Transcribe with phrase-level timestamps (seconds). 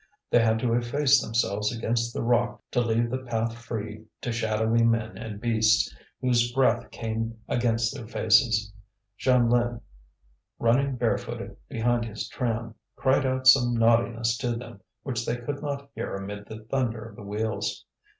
[0.31, 4.81] They had to efface themselves against the rock to leave the path free to shadowy
[4.81, 8.73] men and beasts, whose breath came against their faces.
[9.19, 9.79] Jeanlin,
[10.57, 15.91] running barefooted behind his tram, cried out some naughtiness to them which they could not
[15.93, 17.85] hear amid the thunder of the wheels.